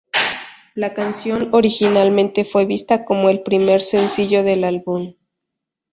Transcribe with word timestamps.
La 0.73 0.95
canción 0.95 1.49
originalmente 1.51 2.43
fue 2.43 2.65
vista 2.65 3.05
como 3.05 3.29
el 3.29 3.43
primer 3.43 3.81
sencillo 3.81 4.41
del 4.41 4.63
álbum. 4.63 5.13